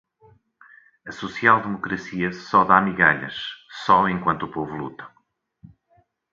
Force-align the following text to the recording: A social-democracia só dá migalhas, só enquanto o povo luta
A 1.05 1.11
social-democracia 1.11 2.33
só 2.33 2.63
dá 2.65 2.81
migalhas, 2.81 3.35
só 3.85 4.09
enquanto 4.09 4.47
o 4.47 4.51
povo 4.51 4.73
luta 4.75 5.07